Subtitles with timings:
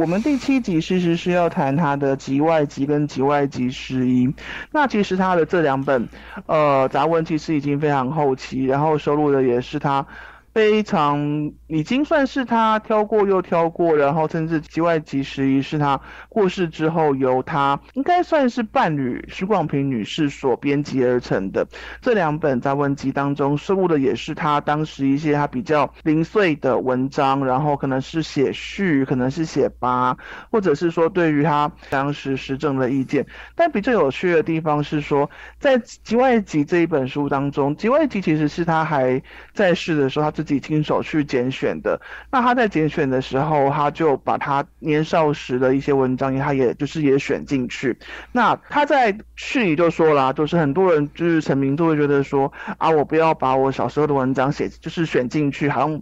[0.00, 4.32] 我们第七集其实是要谈他的集外集跟集外集诗音。
[4.70, 6.08] 那其实他的这两本，
[6.46, 10.06] 呃，杂文其实已经非常后期，然后收录的也是他。
[10.54, 21.64] 非常已经算是他挑过又挑过，然后甚至集外集十一是他过世之后由他应该算是伴侣徐广平女士所编辑而成的
[22.02, 30.16] 这两本杂文集当中收录的也是他当时一些他比较零碎的文章，然后可能是写序，可能是写八，
[30.50, 33.24] 或者是说对于他当时时政的意见。
[33.54, 39.22] 但比较有趣的地方是说，在集外集这一本书当中，集外集其实是他还
[39.54, 40.48] 在世的时候他自。
[40.48, 47.98] 己亲手去拣选的，那他在拣选的时候，他就把他年少时的一些文章，他也就是也选进去。
[48.32, 56.00] 那他在序里就说了，就是很多人就是成名都会觉得说啊，我不要把我小时候的文章写，就是选进去，好像。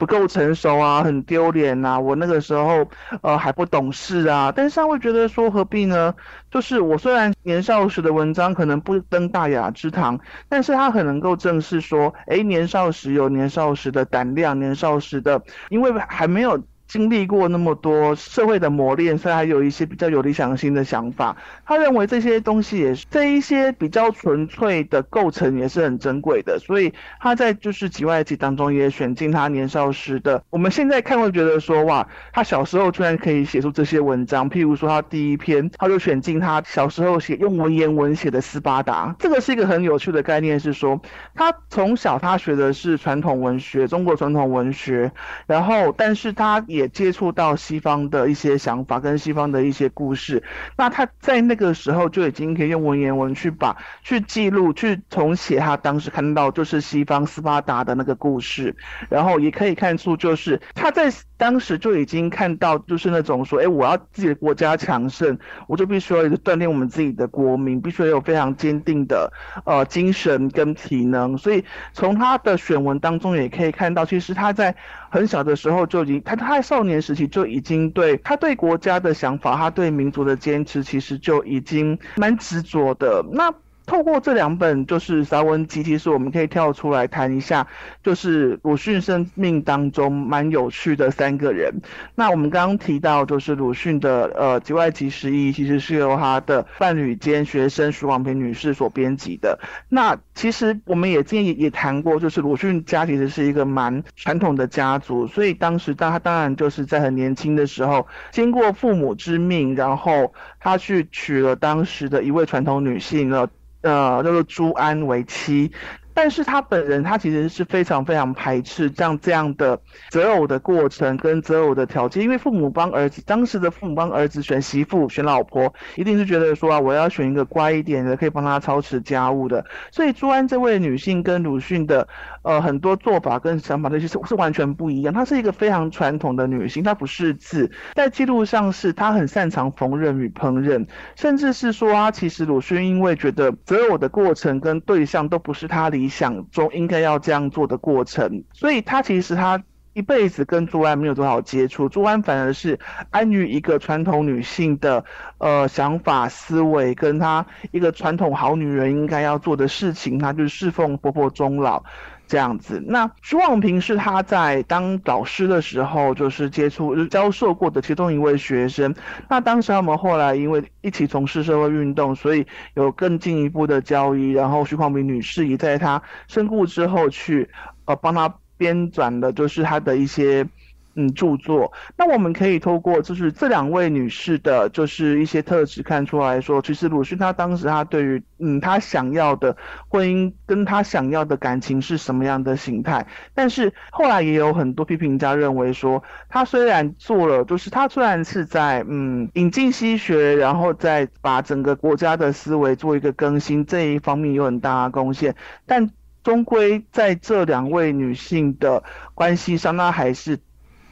[0.00, 2.00] 不够成熟啊，很丢脸呐！
[2.00, 2.88] 我那个时候
[3.20, 6.14] 呃还不懂事啊，但是他会觉得说何必呢？
[6.50, 16.58] 就是我虽然年少时的文章可能不登大雅之堂，但是他很能够正视说，哎，年少时有年少时的胆量，年少时的，因为还没有。
[16.90, 21.36] 经历过那么多社会的磨练，所以还有一些比较有理想性的想法。
[21.64, 30.42] 他认为这些东西也是这一些比较纯粹的构成也是很珍贵的，所以他在就是集外集当中也选进他年少时的。
[30.50, 39.14] 我们现在看会觉得说哇，他小时候居然可以写出这些文章，譬如说他第一篇他就选进他小时候写用文言文写的斯巴达。
[39.20, 41.00] 这个是一个很有趣的概念，是说
[41.36, 45.12] 他从小他学的是传统文学，中国传统文学，
[45.46, 46.79] 然后但是他也。
[46.80, 50.42] 也接触到西方的一些想法跟西方的一些故事，
[50.78, 58.74] 那他在那个时候就已经可以用文言文去把去记录去重写他当时看到就是西方斯巴达的那个故事，
[59.10, 69.30] 然后也可以看出就是他在当时就已经看到就是那种说，哎，我要自己的国家强盛，我就必须要锻炼我们自己的国民，必须要有非常坚定的
[69.66, 74.74] 呃精神跟体能，所以从他的选文当中也可以看到，其实他在
[75.10, 76.62] 很小的时候就已经他他。
[76.70, 83.24] 少年时期就已经对他对国家的想法，他对民族的坚持，其实就已经蛮执着的。
[83.32, 83.52] 那。
[83.86, 87.66] 透过这两本就是杂文集，其实我们可以跳出来谈一下，
[88.04, 91.74] 就是鲁迅生命当中蛮有趣的三个人。
[92.14, 99.58] 那我们刚刚提到，就是鲁迅的呃集外集十一，其实是由他的伴侣兼学生徐广平女士所编辑的。
[99.88, 113.50] 那其实我们也建议也谈过，就是鲁迅家其实是一个蛮传统的家族，所以当时当他当然就是在很年轻的时候，经过父母之命，然后他去娶了当时的一位传统女性了。
[113.82, 115.72] 呃，叫做朱安为妻。
[116.12, 129.64] 但是他本人，他其实是非常非常排斥像这样的择偶的过程跟择偶的条件，因为父母帮儿子，当时的父母帮儿子选媳妇、选老婆，一定是觉得说啊，我要选一个乖一点的，可以帮他操持家务的。
[129.92, 132.06] 所以朱安这位女性跟鲁迅的
[132.42, 135.14] 呃很多做法跟想法，那些是是完全不一样。
[135.14, 145.99] 她是一个非常传统的女性，她不识字，在记录上是她很擅长缝纫与烹饪，甚至是说啊，其实鲁迅因为觉得择偶的过程跟对象都不是他理。
[146.00, 149.62] 理想中应该要这样做的过程，所以他其实他
[149.92, 152.78] 一辈子跟朱安没有多少接触，朱安反而是
[153.10, 155.04] 安于一个传统女性的
[155.36, 161.84] 呃想法思维，跟她一个传统好女人应该要做的事情，她就是侍奉婆婆终老。
[162.30, 168.94] 这样子，那徐广平是他在当老师的时候，就是接触教授过的其中一位学生。
[169.28, 174.30] 那当时他们后来因为一起从事社会运动，所以有更进一步的交易。
[174.30, 177.50] 然后徐广平女士也在他身故之后去，
[177.86, 180.46] 呃，帮他编纂的，就是他的一些。
[180.94, 181.72] 嗯，著作。
[181.96, 189.56] 那我们可以透过就是这两位女士的，就是一些特质看出来说，其实鲁迅他当时他对于嗯他想要的
[189.88, 193.06] 婚姻跟他想要的感情是什么样的形态。
[193.34, 205.34] 但是后来也有很多批评家认为说，他虽然做了，就是他虽然是在嗯引进西学，然后再把整个国家的思维做一个更新这一方面有很大的贡献，
[205.66, 205.90] 但
[206.22, 208.82] 终归在这两位女性的
[209.14, 210.38] 关系上，那还是。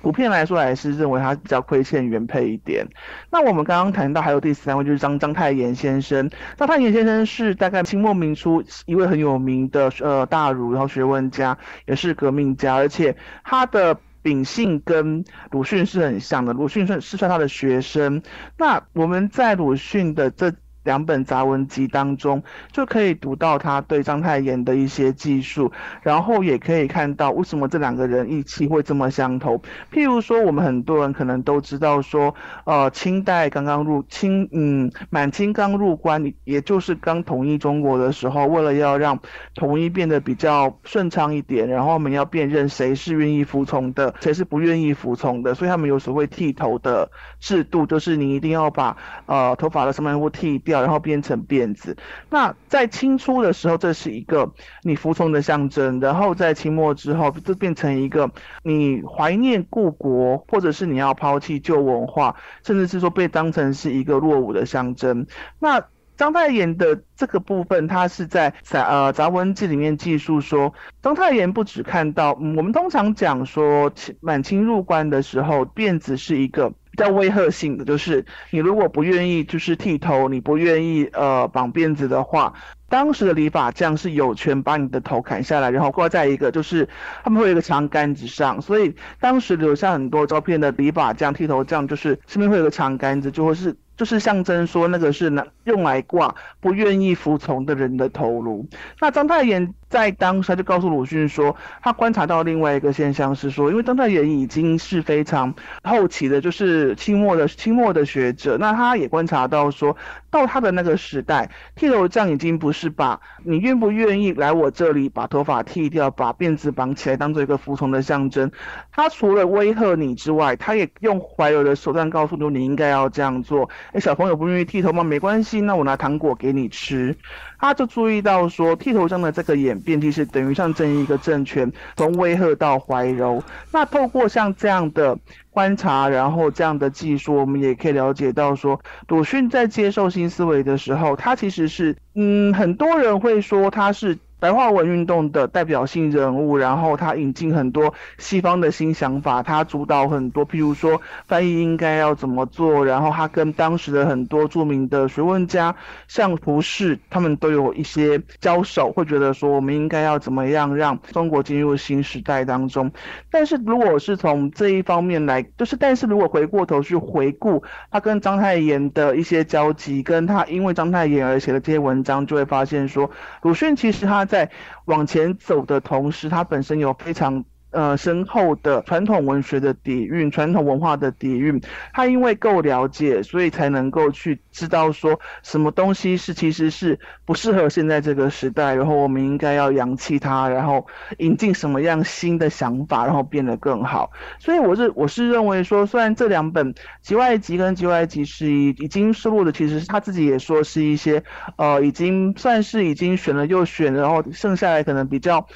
[0.08, 2.88] 普遍来说，还是认为他比较亏欠原配一点。
[3.30, 6.30] 那我们刚刚谈到还有第三位，就是张张太炎先生。
[6.56, 13.14] 张太炎先生是大概清末明初一位很有名的呃大儒，然后学问家，也是革命家，而且
[13.44, 16.54] 他的秉性跟鲁迅是很像的。
[16.54, 18.22] 鲁迅算是算他的学生。
[18.56, 20.54] 那我们在鲁迅的这
[20.88, 22.42] 两本杂文集当中，
[22.72, 25.70] 就可以读到他对章太炎的一些技术，
[26.00, 29.60] 然后也可以看到为什么这两个人意气会这么相投。
[29.92, 39.20] 譬如说，我们很多人可能都知道说，呃，清代刚刚入清，嗯，满清刚入关，也就是刚统一中国的时候，为了要让
[39.54, 48.96] 统一变得比较顺畅一点，然后我们要辨认谁是愿意服从的，谁是不愿意服从的，所以他们有所谓剃头的制度，就是你一定要把
[49.26, 51.96] 呃头发的上面部剃掉，然后变成辫子。
[52.30, 54.52] 那在清初的时候，这是一个
[54.82, 58.30] 你服从的象征，然后在清末之后，就变成一个
[58.62, 65.26] 你怀念故国，或者是你要抛弃旧文化，甚至是说被当成是一个落伍的象征。
[65.58, 65.82] 那
[66.16, 82.52] 章太炎的这个部分，他是在杂呃杂文记里面记述说，章太炎不只看到，我们通常讲说满清入关的时候，辫子是一个较威吓性的，就是你如果不愿意就是剃头，你不愿意呃绑辫子的话，
[82.90, 86.86] 当时的理发匠是有权把你的头砍下来，然后挂在一个就是
[87.24, 93.74] 他们会有一个长杆子上，所以当时留下很多照片的理发匠、剃头匠，就是身边会有个长杆子，就会是。
[93.98, 98.66] 就是象征说那个是拿用来挂不愿意服从的人的头颅。
[99.00, 105.52] 那章太炎在当时他就告诉鲁迅说，他观察到另外一个现象是说，因为章太炎已经是非常
[105.82, 109.96] 后期的，就是清末的清末的学者，那他也观察到说，
[110.30, 118.52] 到他的那个时代，剃头匠已经不是把你愿不愿意来我这里把头发剃掉，把辫子绑起来当做一个服从的象征。
[118.92, 123.68] 他除了威吓你之外，他也用怀柔的手段告诉你，你应该要这样做。
[123.92, 125.02] 哎，小朋友不愿意剃头吗？
[125.02, 127.16] 没关系，那我拿糖果给你吃。
[127.58, 133.42] 他就注意到说，剃头上的这个演变，其实等于象征一个政权从威吓到怀柔。
[133.72, 135.18] 那透过像这样的
[135.50, 144.18] 观察，然后这样的技术，我们也可以了解到说，鲁迅在接受新思维的时候，他其实是，嗯，很多人会说他是。
[144.40, 155.74] 白话文运动的代表性人物，然后他引进很多西方的新想法，他主导很多，譬如说翻译应该要怎么做，然后他跟当时的很多著名的学问家，
[156.06, 162.92] 像胡适，他们都有一些交手，会觉得说我们应该要怎么样让中国进入新时代当中。
[163.32, 173.10] 但是如果是从这一方面来，就是但是如果回过头去回顾他跟章太炎的一些交集，跟他因为章太炎而写的这些文章，就会发现说
[173.42, 174.27] 鲁迅其实他。
[174.28, 174.48] 在
[174.84, 181.60] 往前走的同时，它本身有非常呃深厚的传统文学的底蕴、传统文化的底蕴。
[181.92, 190.86] 他因为够了解，所以才能够去知道说什么东西是其实是不适合现在这个时代，然后我们应该要扬弃它，然后
[191.18, 194.10] 引进什么样新的想法，然后变得更好。
[194.38, 201.22] 所以我是我是认为说，虽然这两本《集外集》跟《集外集》是已已经收录的，其实他自己也说是一些
[201.56, 205.46] 呃已经算是已经选了又选，然后剩下来可能比较。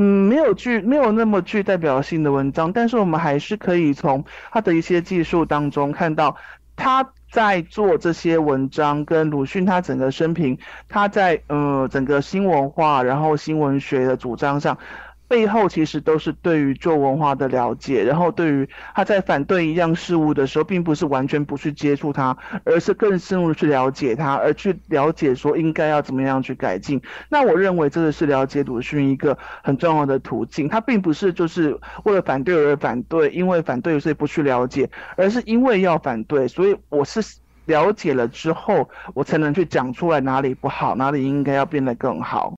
[0.00, 6.36] 嗯，没有具没有那么具代表性的文章，但是我们还是可以从他的一些技术当中看到
[6.76, 10.56] 他在做这些文章，跟鲁迅他整个生平，
[10.88, 14.78] 他在呃整个新文化然后新文学的主张上。
[15.28, 27.00] 背后其实都是对于旧文化的了解，然后对于他在反对一样事物的时候，并不是完全不去接触它，而是更深入去了解它，而去了解说应该要怎么样去改进。
[27.28, 30.66] 那我认为这个是了解鲁迅一个很重要的途径。
[30.68, 37.20] 他并不是就是为了反对而反对，因为反对所以不去了解，而是因为要反对，所以我是
[37.66, 42.56] 了解了之后，我才能去讲出来哪里不好，哪里应该要变得更好。